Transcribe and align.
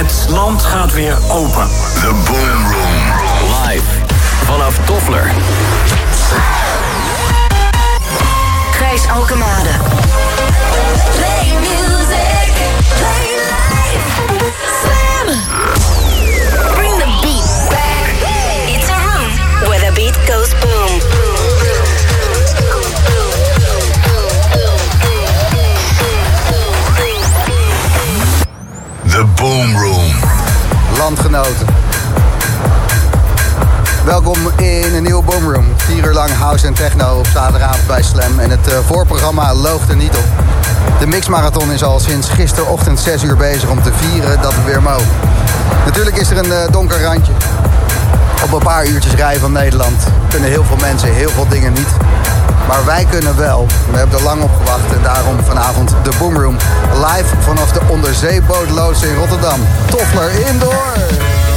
Het 0.00 0.26
land 0.28 0.64
gaat 0.64 0.92
weer 0.92 1.16
open. 1.28 1.68
The 1.94 2.12
Boom 2.24 2.72
Room. 2.72 3.12
Live 3.64 3.84
vanaf 4.44 4.78
Toffler. 4.84 5.30
Gijs 8.70 9.08
Alkemade. 9.08 9.68
Play 11.14 11.52
music. 11.58 12.52
Play 12.96 13.34
life. 13.50 14.06
Slam. 14.82 15.38
Bring 16.74 16.98
the 16.98 17.18
beat 17.22 17.68
back. 17.68 18.04
It's 18.76 18.88
a 18.88 18.98
room 19.08 19.68
where 19.68 19.80
the 19.86 19.92
beat 19.94 20.18
goes 20.26 20.54
boom. 29.40 29.72
Boom 29.72 29.82
Room. 29.82 30.12
Landgenoten. 30.98 31.66
Welkom 34.04 34.36
in 34.56 34.94
een 34.94 35.02
nieuwe 35.02 35.22
Boomroom. 35.22 35.64
Vier 35.76 36.04
uur 36.04 36.12
lang 36.12 36.30
house 36.30 36.66
en 36.66 36.74
techno 36.74 37.18
op 37.18 37.26
zaterdagavond 37.26 37.86
bij 37.86 38.02
Slam. 38.02 38.38
En 38.38 38.50
het 38.50 38.68
eh, 38.68 38.78
voorprogramma 38.86 39.54
loogt 39.54 39.88
er 39.88 39.96
niet 39.96 40.16
op. 40.16 40.24
De 40.98 41.06
mixmarathon 41.06 41.72
is 41.72 41.82
al 41.82 42.00
sinds 42.00 42.28
gisterochtend 42.28 43.00
6 43.00 43.22
uur 43.22 43.36
bezig 43.36 43.68
om 43.68 43.82
te 43.82 43.92
vieren 43.92 44.42
dat 44.42 44.54
we 44.54 44.62
weer 44.64 44.82
mogen. 44.82 45.08
Natuurlijk 45.84 46.16
is 46.16 46.30
er 46.30 46.38
een 46.38 46.52
eh, 46.52 46.72
donker 46.72 47.02
randje. 47.02 47.32
Op 48.44 48.52
een 48.52 48.64
paar 48.64 48.86
uurtjes 48.86 49.14
rijden 49.14 49.40
van 49.40 49.52
Nederland 49.52 50.02
kunnen 50.28 50.50
heel 50.50 50.64
veel 50.64 50.78
mensen 50.80 51.14
heel 51.14 51.30
veel 51.30 51.48
dingen 51.48 51.72
niet. 51.72 51.88
Maar 52.68 52.84
wij 52.84 53.06
kunnen 53.10 53.36
wel. 53.36 53.66
We 53.90 53.98
hebben 53.98 54.18
er 54.18 54.24
lang 54.24 54.42
op 54.42 54.50
gewacht 54.56 54.92
en 54.96 55.02
daarom 55.02 55.36
vanavond 55.44 55.94
de 56.02 56.10
Boomroom. 56.18 56.56
Live 56.94 57.34
vanaf 57.38 57.72
de 57.72 57.80
onderzeebootloods 57.88 59.02
in 59.02 59.14
Rotterdam. 59.14 59.60
Toffler 59.90 60.46
Indoor. 60.46 61.49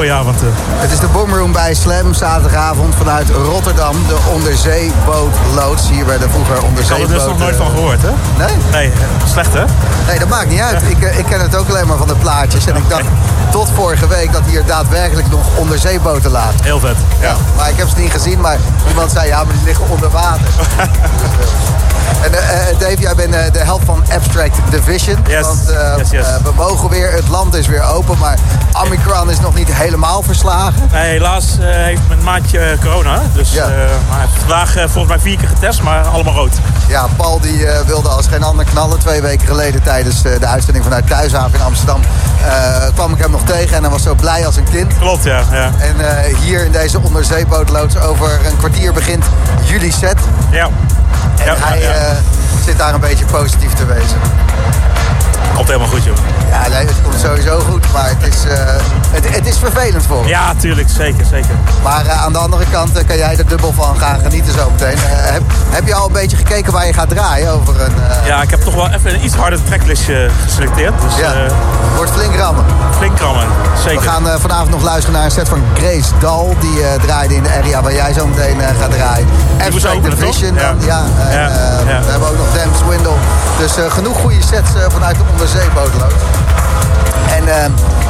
Goedenavond. 0.00 0.36
Goedenavond. 0.36 0.42
Uh. 0.42 0.80
Het 0.80 0.90
is 0.90 1.00
de 1.00 1.08
bij 1.70 1.78
Slam, 1.78 2.14
zaterdagavond 2.14 2.94
vanuit 2.94 3.30
Rotterdam. 3.30 3.96
De 4.06 4.18
onderzeebootloods, 4.32 5.88
hier 5.90 6.04
bij 6.04 6.18
de 6.18 6.28
vroeger 6.28 6.64
onderzeeboot. 6.64 7.08
Ik 7.08 7.08
had 7.08 7.10
er 7.10 7.14
dus 7.14 7.24
nog 7.24 7.38
nooit 7.38 7.56
van 7.56 7.70
gehoord, 7.70 8.02
hè? 8.02 8.10
Nee? 8.38 8.56
Nee, 8.70 8.92
slecht 9.26 9.52
hè? 9.52 9.64
Nee, 10.06 10.18
dat 10.18 10.28
maakt 10.28 10.48
niet 10.48 10.60
uit. 10.60 10.82
Ik, 10.82 10.98
ik 10.98 11.24
ken 11.24 11.40
het 11.40 11.56
ook 11.56 11.68
alleen 11.68 11.86
maar 11.86 11.96
van 11.96 12.08
de 12.08 12.14
plaatjes. 12.14 12.66
En 12.66 12.76
ik 12.76 12.88
dacht 12.88 13.04
tot 13.50 13.68
vorige 13.74 14.06
week 14.06 14.32
dat 14.32 14.42
hier 14.46 14.64
daadwerkelijk 14.66 15.30
nog 15.30 15.46
onderzeeboten 15.56 16.30
lagen. 16.30 16.62
Heel 16.62 16.80
vet. 16.80 16.96
Ja. 17.20 17.28
ja. 17.28 17.36
maar 17.56 17.70
ik 17.70 17.76
heb 17.76 17.88
ze 17.88 17.98
niet 17.98 18.12
gezien, 18.12 18.40
maar 18.40 18.58
iemand 18.88 19.12
zei 19.12 19.26
ja, 19.26 19.44
maar 19.44 19.54
die 19.54 19.64
liggen 19.64 19.88
onder 19.88 20.10
water. 20.10 20.46
En 22.22 22.32
uh, 22.32 22.78
Dave, 22.78 23.00
jij 23.00 23.14
bent 23.14 23.34
uh, 23.34 23.40
de 23.52 23.58
helft 23.58 23.84
van 23.84 24.04
Abstract 24.12 24.56
Division. 24.70 25.16
Yes. 25.26 25.40
Want 25.40 25.70
uh, 25.70 25.94
yes, 25.96 26.10
yes. 26.10 26.26
we 26.42 26.50
mogen 26.56 26.88
weer, 26.88 27.12
het 27.12 27.28
land 27.28 27.54
is 27.54 27.66
weer 27.66 27.82
open, 27.82 28.18
maar 28.18 28.38
Omicron 28.84 29.30
is 29.30 29.40
nog 29.40 29.54
niet 29.54 29.74
helemaal 29.74 30.22
verslagen. 30.22 30.88
Nee, 30.92 31.10
helaas 31.10 31.44
heeft 31.62 32.00
mijn 32.08 32.22
maatje 32.22 32.76
corona. 32.82 33.20
Dus 33.34 33.52
ja. 33.52 33.68
hij 33.68 34.20
heeft 34.20 34.38
vandaag 34.38 34.72
volgens 34.72 35.06
mij 35.06 35.18
vier 35.18 35.36
keer 35.36 35.48
getest, 35.48 35.82
maar 35.82 36.04
allemaal 36.04 36.34
rood. 36.34 36.52
Ja, 36.88 37.06
Paul 37.16 37.40
die 37.40 37.66
wilde 37.86 38.08
als 38.08 38.26
geen 38.26 38.42
ander 38.42 38.64
knallen. 38.64 38.98
Twee 38.98 39.20
weken 39.20 39.46
geleden 39.46 39.82
tijdens 39.82 40.22
de 40.22 40.46
uitzending 40.46 40.84
vanuit 40.84 41.06
Thuishaven 41.06 41.58
in 41.58 41.64
Amsterdam 41.64 42.00
kwam 42.94 43.12
ik 43.12 43.18
hem 43.18 43.30
nog 43.30 43.42
tegen. 43.44 43.76
En 43.76 43.82
hij 43.82 43.90
was 43.90 44.02
zo 44.02 44.14
blij 44.14 44.46
als 44.46 44.56
een 44.56 44.70
kind. 44.70 44.98
Klopt, 44.98 45.24
ja. 45.24 45.42
ja. 45.52 45.70
En 45.78 45.96
hier 46.36 46.64
in 46.64 46.72
deze 46.72 47.00
onderzeebootloods 47.00 47.98
over 47.98 48.30
een 48.46 48.56
kwartier 48.56 48.92
begint 48.92 49.24
jullie 49.64 49.92
set. 49.92 50.18
Ja. 50.50 50.68
En 51.38 51.44
ja, 51.44 51.54
hij 51.58 51.82
zit 52.64 52.78
daar 52.78 52.94
een 52.94 53.00
beetje 53.00 53.24
positief 53.24 53.72
te 53.72 53.86
wezen. 53.86 54.18
Komt 55.60 55.72
helemaal 55.72 55.94
goed, 55.94 56.04
joh. 56.04 56.16
Ja, 56.50 56.68
nee, 56.68 56.86
het 56.86 57.02
komt 57.02 57.20
sowieso 57.20 57.58
goed, 57.58 57.92
maar 57.92 58.08
het 58.08 58.34
is, 58.34 58.44
uh, 58.44 58.52
het, 59.10 59.34
het, 59.34 59.46
is 59.46 59.58
vervelend 59.58 60.06
voor 60.06 60.18
hem. 60.18 60.28
Ja, 60.28 60.54
tuurlijk, 60.54 60.88
zeker, 60.88 61.24
zeker. 61.24 61.54
Maar 61.82 62.04
uh, 62.04 62.24
aan 62.24 62.32
de 62.32 62.38
andere 62.38 62.64
kant 62.70 63.04
kan 63.06 63.16
jij 63.16 63.36
er 63.36 63.46
dubbel 63.46 63.72
van 63.72 63.96
gaan 63.98 64.20
genieten 64.20 64.52
zo 64.52 64.70
meteen. 64.70 64.96
heb, 64.98 65.42
heb 65.70 65.86
je 65.86 65.94
al 65.94 66.06
een 66.06 66.12
beetje 66.12 66.36
gekeken 66.36 66.72
waar 66.72 66.86
je 66.86 66.92
gaat 66.92 67.08
draaien 67.08 67.50
over 67.52 67.80
een... 67.80 67.92
Ja, 68.26 68.42
ik 68.42 68.50
heb 68.50 68.60
toch 68.60 68.74
wel 68.74 68.88
even 68.88 69.14
een 69.14 69.24
iets 69.24 69.34
harder 69.34 69.62
tracklistje 69.64 70.28
geselecteerd. 70.44 70.94
Dus, 71.00 71.16
ja, 71.16 71.32
wordt 71.96 72.10
flink 72.10 72.34
rammen. 72.34 72.64
Flink 72.96 73.18
rammen, 73.18 73.46
zeker. 73.84 74.00
We 74.00 74.08
gaan 74.08 74.40
vanavond 74.40 74.70
nog 74.70 74.82
luisteren 74.82 75.12
naar 75.14 75.24
een 75.24 75.30
set 75.30 75.48
van 75.48 75.62
Grace 75.74 76.10
Dal. 76.18 76.56
Die 76.60 76.80
draaide 77.06 77.34
in 77.34 77.42
de 77.42 77.50
area 77.58 77.82
waar 77.82 77.94
jij 77.94 78.12
zo 78.12 78.26
meteen 78.26 78.60
gaat 78.80 78.90
draaien. 78.90 79.26
Abstract 79.66 80.02
Division. 80.02 80.54
Ja. 80.54 80.60
Dan, 80.60 80.86
ja, 80.86 81.04
en, 81.28 81.32
ja. 81.32 81.48
ja. 81.86 82.00
We 82.00 82.10
hebben 82.10 82.28
ook 82.28 82.36
nog 82.36 82.52
Dam 82.54 82.74
Swindle. 82.84 83.16
Dus 83.58 83.72
genoeg 83.88 84.16
goede 84.20 84.42
sets 84.42 84.70
vanuit 84.88 85.16
de 85.16 85.22
onderzeebootlood. 85.50 86.12
En 87.36 87.44
uh, 87.44 87.54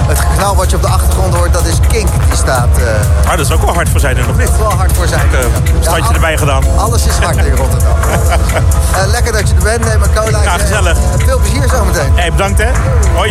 het 0.09 0.19
geknal 0.19 0.57
wat 0.57 0.71
je 0.71 0.77
op 0.77 0.83
de 0.83 0.89
achtergrond 0.89 1.35
hoort, 1.35 1.53
dat 1.53 1.67
is 1.67 1.75
Kink. 1.89 2.09
Die 2.29 2.37
staat... 2.37 2.69
Uh, 2.79 2.85
ah, 3.25 3.31
dat 3.31 3.47
is 3.47 3.53
ook 3.53 3.63
wel 3.63 3.75
hard 3.75 3.89
voor 3.89 4.01
zijn, 4.01 4.17
nog 4.17 4.27
niet? 4.27 4.47
Dat 4.47 4.55
is 4.55 4.59
wel 4.59 4.73
hard 4.73 4.93
voor 4.93 5.07
zijn. 5.07 5.27
Uh, 5.33 5.39
standje 5.81 6.09
ja, 6.09 6.15
erbij 6.15 6.39
gedaan. 6.39 6.63
Alles 6.77 7.07
is 7.07 7.17
hard 7.17 7.37
in 7.37 7.57
Rotterdam. 7.57 7.97
uh, 8.01 9.11
lekker 9.15 9.33
dat 9.33 9.49
je 9.49 9.55
er 9.55 9.63
bent. 9.63 9.85
Neem 9.85 10.03
een 10.03 10.15
cola. 10.15 10.43
Ja, 10.43 10.59
gezellig. 10.59 10.99
veel 11.17 11.39
plezier 11.39 11.69
zometeen. 11.69 12.13
Hé, 12.15 12.21
hey, 12.21 12.31
bedankt 12.31 12.59
hè. 12.59 12.71
Hoi. 13.15 13.31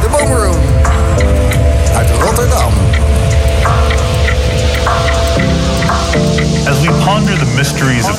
De 0.00 0.08
Boomroom. 0.10 0.56
Uit 1.96 2.10
Rotterdam. 2.20 2.72
As 6.68 6.80
we 6.80 6.92
ponder 7.04 7.38
the 7.38 7.52
mysteries 7.56 8.04
of 8.04 8.17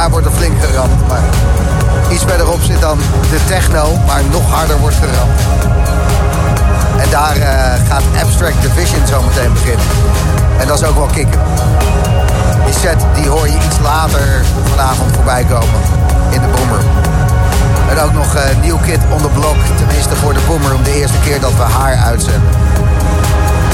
Daar 0.00 0.10
wordt 0.10 0.26
er 0.26 0.32
flink 0.32 0.64
geramd. 0.64 1.08
Maar 1.08 1.20
iets 2.10 2.24
verderop 2.24 2.60
zit 2.62 2.80
dan 2.80 2.98
de 3.30 3.40
techno, 3.46 3.98
waar 4.06 4.22
nog 4.30 4.50
harder 4.50 4.78
wordt 4.78 4.96
geramd. 4.96 5.40
En 6.96 7.10
daar 7.10 7.36
eh, 7.36 7.86
gaat 7.88 8.02
Abstract 8.22 8.62
Division 8.62 9.06
zo 9.06 9.22
meteen 9.22 9.52
beginnen. 9.52 9.86
En 10.58 10.66
dat 10.66 10.80
is 10.80 10.88
ook 10.88 10.94
wel 10.94 11.06
kicken. 11.06 11.40
Die 12.64 12.74
set 12.74 13.04
die 13.14 13.28
hoor 13.28 13.46
je 13.46 13.54
iets 13.54 13.78
later 13.82 14.44
vanavond 14.70 15.14
voorbij 15.14 15.44
komen 15.44 15.80
in 16.30 16.40
de 16.40 16.48
Boomer. 16.48 16.80
En 17.90 18.00
ook 18.00 18.12
nog 18.12 18.34
uh, 18.34 18.42
New 18.62 18.82
Kid 18.82 19.00
on 19.10 19.20
the 19.20 19.30
tenminste 19.76 20.16
voor 20.16 20.32
de 20.32 20.40
Boomer, 20.46 20.74
om 20.74 20.82
de 20.82 20.94
eerste 20.94 21.18
keer 21.24 21.40
dat 21.40 21.56
we 21.56 21.62
haar 21.62 21.96
uitzenden. 21.96 22.50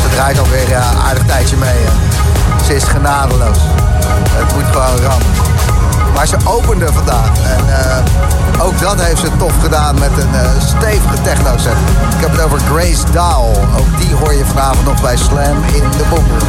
Ze 0.03 0.09
draait 0.15 0.39
alweer 0.39 0.65
een 0.65 0.71
uh, 0.71 1.07
aardig 1.07 1.25
tijdje 1.27 1.57
mee. 1.57 1.85
Ze 2.67 2.75
is 2.75 2.85
genadeloos. 2.85 3.59
Het 4.37 4.55
moet 4.55 4.67
gewoon 4.73 5.01
rammen. 5.01 5.56
Maar 6.17 6.27
ze 6.27 6.37
opende 6.45 6.93
vandaag. 6.93 7.31
En 7.43 7.65
uh, 7.69 8.65
ook 8.65 8.81
dat 8.81 9.01
heeft 9.01 9.21
ze 9.21 9.29
tof 9.37 9.53
gedaan 9.63 9.95
met 9.95 10.11
een 10.19 10.35
uh, 10.35 10.41
stevige 10.59 11.23
techno-set. 11.23 11.77
Ik 12.17 12.21
heb 12.21 12.31
het 12.31 12.41
over 12.41 12.61
Grace 12.61 13.11
Dahl. 13.13 13.49
Ook 13.79 14.01
die 14.01 14.15
hoor 14.15 14.35
je 14.35 14.45
vanavond 14.45 14.85
nog 14.85 15.01
bij 15.01 15.17
Slam 15.17 15.65
in 15.65 15.91
de 15.91 16.05
Boomroom. 16.11 16.49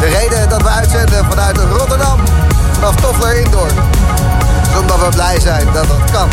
De 0.00 0.06
reden 0.06 0.48
dat 0.48 0.62
we 0.62 0.68
uitzenden 0.68 1.24
vanuit 1.24 1.58
Rotterdam, 1.58 2.20
vanaf 2.72 2.94
Toffler 2.94 3.36
Indoor, 3.36 3.66
is 4.62 4.78
omdat 4.80 5.00
we 5.00 5.08
blij 5.08 5.40
zijn 5.40 5.66
dat 5.72 5.88
dat 5.88 6.10
kan. 6.12 6.28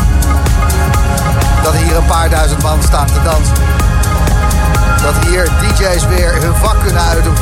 Dat 1.63 1.73
hier 1.75 1.95
een 1.95 2.05
paar 2.05 2.29
duizend 2.29 2.63
man 2.63 2.83
staan 2.83 3.05
te 3.05 3.21
dansen. 3.23 3.55
Dat 5.01 5.25
hier 5.27 5.49
DJ's 5.59 6.07
weer 6.07 6.41
hun 6.41 6.55
vak 6.55 6.75
kunnen 6.83 7.01
uitdoen. 7.01 7.35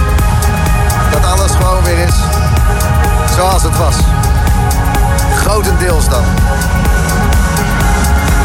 Het 3.63 3.77
was. 3.77 3.95
Grotendeels 5.35 6.09
dan. 6.09 6.23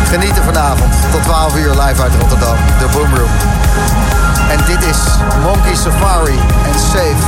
Genieten 0.09 0.45
vanavond 0.45 0.95
tot 1.13 1.23
12 1.23 1.57
uur 1.57 1.71
live 1.71 2.03
uit 2.03 2.13
Rotterdam, 2.21 2.57
de 2.79 2.87
Boomroom. 2.93 3.31
En 4.51 4.59
dit 4.67 4.83
is 4.83 4.99
Monkey 5.43 5.75
Safari 5.75 6.39
en 6.67 6.79
Safe. 6.79 7.25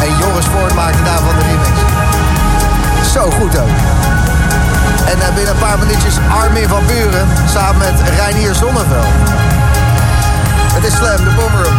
En 0.00 0.16
Joris 0.18 0.46
Voort 0.46 0.74
maakte 0.74 1.02
daarvan 1.02 1.34
de 1.38 1.44
remix. 1.44 1.76
Zo 3.12 3.30
goed 3.30 3.58
ook. 3.58 3.76
En 5.04 5.18
uh, 5.18 5.34
binnen 5.34 5.54
een 5.54 5.60
paar 5.60 5.78
minuutjes 5.78 6.14
Armin 6.42 6.68
van 6.68 6.86
Buren 6.86 7.26
samen 7.52 7.78
met 7.78 8.08
Reinier 8.18 8.54
Zonneveld. 8.54 9.12
Het 10.74 10.84
is 10.84 10.94
Slam, 10.94 11.16
de 11.16 11.32
Boomroom. 11.36 11.76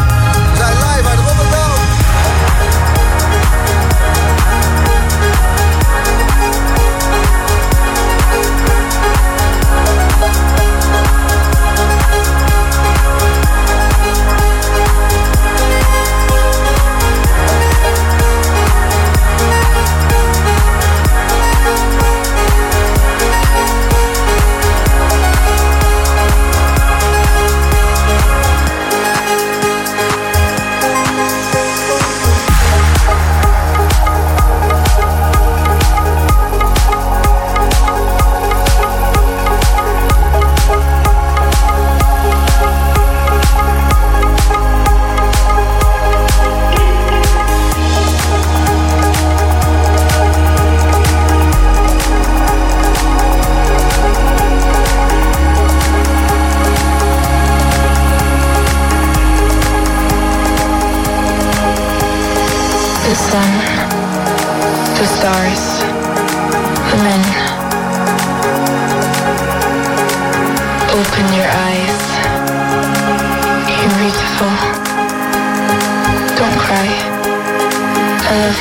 We 0.51 0.57
zijn 0.57 0.73
live 0.73 1.09
uit 1.09 1.19
Rotterdam. 1.27 1.62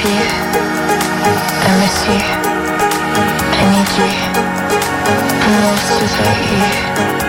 I 0.04 0.08
miss 1.78 1.98
you. 2.08 2.18
I 3.54 3.62
need 3.70 3.90
you. 3.98 4.10
I'm 5.44 5.54
lost 5.62 5.88
without 6.02 7.18
you. 7.18 7.21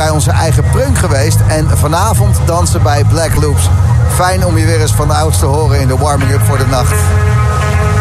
Bij 0.00 0.10
onze 0.10 0.30
eigen 0.30 0.64
prunk 0.70 0.98
geweest 0.98 1.38
en 1.46 1.78
vanavond 1.78 2.40
dansen 2.44 2.82
bij 2.82 3.04
Black 3.04 3.34
Loops. 3.34 3.68
Fijn 4.14 4.46
om 4.46 4.58
je 4.58 4.66
weer 4.66 4.80
eens 4.80 4.92
van 4.92 5.08
de 5.08 5.14
oudste 5.14 5.44
te 5.44 5.50
horen 5.50 5.80
in 5.80 5.88
de 5.88 5.96
warming-up 5.96 6.44
voor 6.44 6.58
de 6.58 6.66
nacht. 6.66 6.94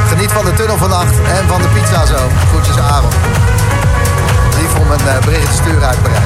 Geniet 0.07 0.31
van 0.31 0.45
de 0.45 0.53
tunnel 0.53 0.77
vannacht 0.77 1.15
en 1.37 1.47
van 1.47 1.61
de 1.61 1.67
pizza 1.67 2.05
zo. 2.05 2.17
Groetjes 2.49 2.77
Aaron. 2.79 3.09
Lief 4.59 4.75
om 4.79 4.91
een 4.91 5.05
uh, 5.05 5.25
bericht 5.25 5.45
te 5.45 5.53
sturen 5.53 5.87
uit 5.87 6.01
Parijs. 6.01 6.23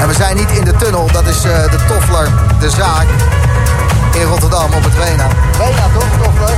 En 0.00 0.08
we 0.08 0.14
zijn 0.14 0.36
niet 0.36 0.50
in 0.50 0.64
de 0.64 0.76
tunnel, 0.76 1.08
dat 1.12 1.26
is 1.26 1.44
uh, 1.44 1.52
de 1.70 1.78
Toffler, 1.88 2.28
de 2.58 2.70
zaak 2.70 3.06
in 4.12 4.24
Rotterdam 4.24 4.72
op 4.72 4.84
het 4.84 4.96
Wena. 4.98 5.26
Wena 5.58 5.86
toch, 5.98 6.12
Toffler? 6.22 6.56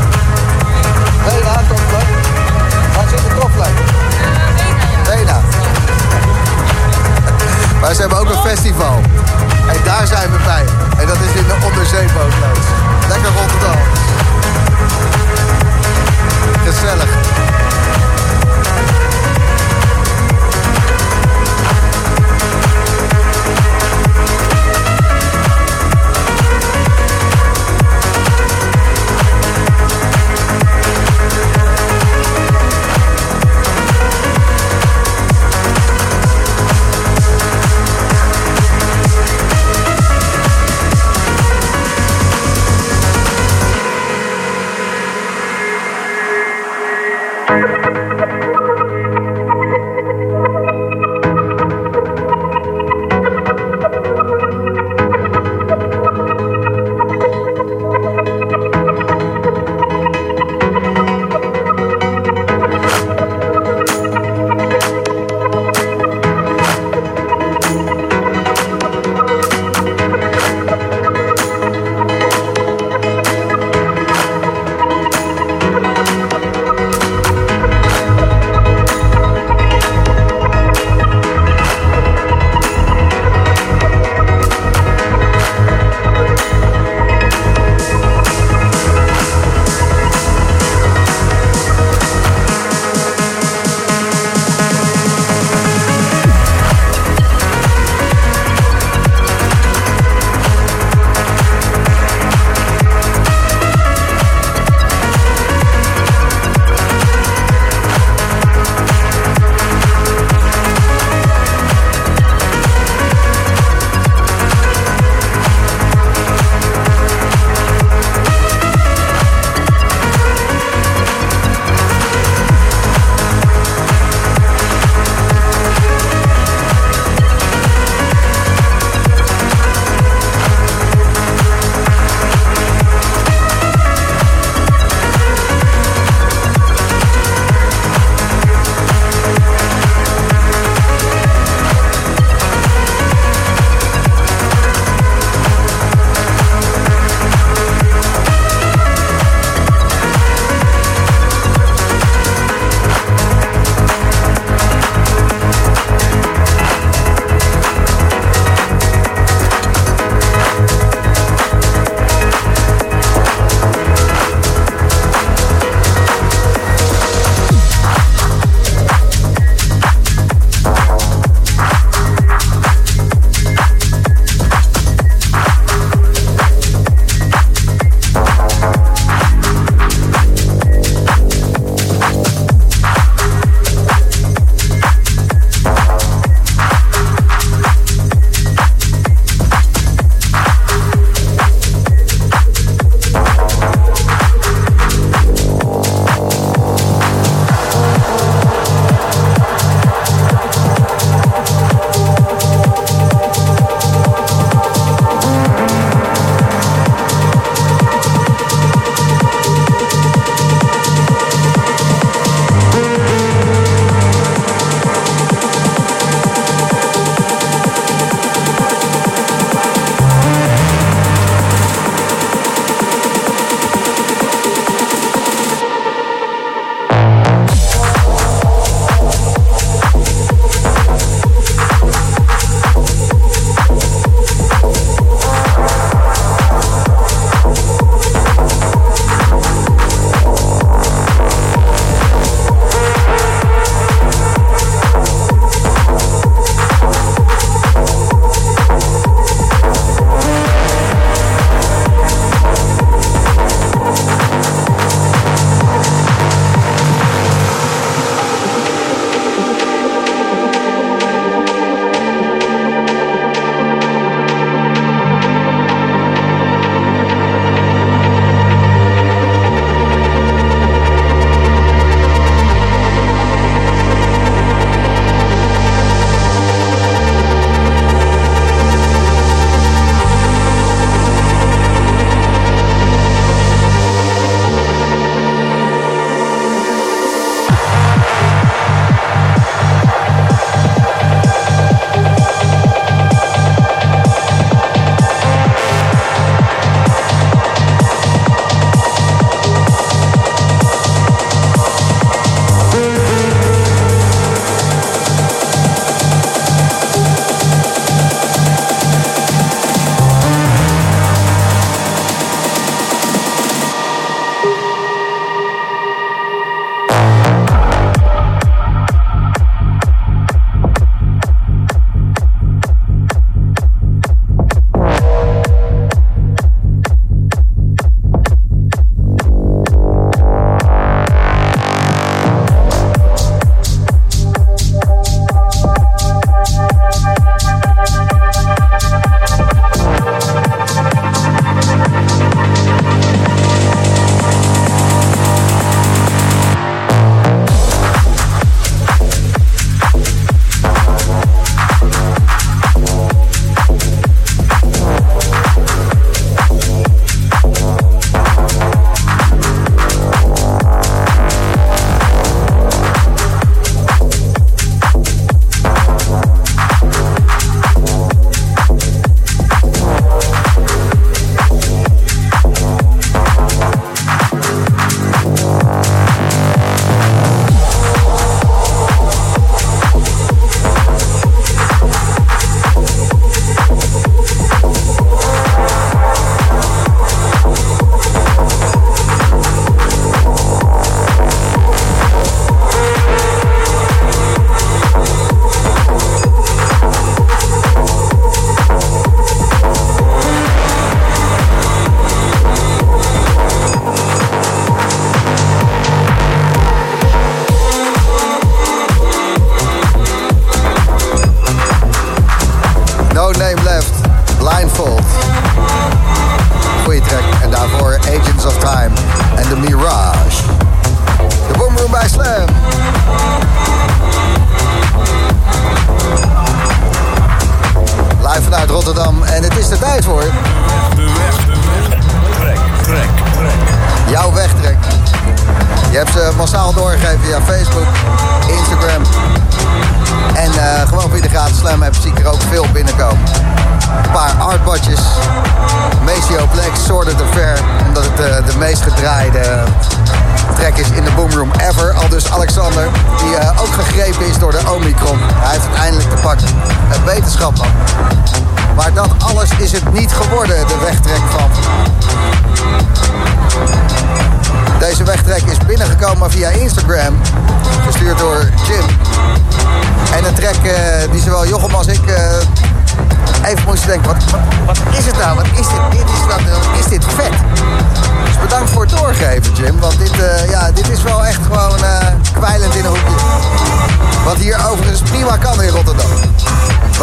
Wena, 1.24 1.54
Toffler? 1.68 2.04
Waar 2.94 3.08
zit 3.08 3.18
de 3.18 3.34
Toffler? 3.40 3.70
Wena. 5.04 5.40
Maar 7.82 7.94
ze 7.94 8.00
hebben 8.00 8.18
ook 8.18 8.28
een 8.28 8.50
festival. 8.50 9.00
En 9.68 9.80
daar 9.84 10.06
zijn 10.06 10.30
we 10.30 10.38
bij. 10.44 10.64
En 10.98 11.06
dat 11.06 11.16
is 11.16 11.40
in 11.40 11.46
de 11.46 11.56
onderzeebootloods. 11.64 12.66
Lekker 13.08 13.30
Rotterdam. 13.38 13.78
Gezellig. 16.64 17.10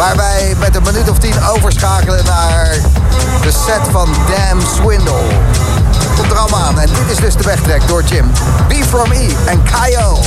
Waar 0.00 0.16
wij 0.16 0.54
met 0.58 0.76
een 0.76 0.82
minuut 0.82 1.10
of 1.10 1.18
tien 1.18 1.44
overschakelen 1.44 2.24
naar 2.24 2.76
de 3.42 3.50
set 3.50 3.80
van 3.90 4.08
Damn 4.28 4.60
Swindle. 4.60 5.22
Komt 6.16 6.30
er 6.30 6.38
allemaal 6.38 6.60
aan. 6.60 6.78
En 6.78 6.86
dit 6.86 7.10
is 7.10 7.16
dus 7.16 7.34
de 7.36 7.42
wegtrek 7.42 7.88
door 7.88 8.02
Jim. 8.02 8.30
B 8.68 8.72
from 8.72 9.12
E 9.12 9.28
en 9.46 9.62
Kyle. 9.62 10.18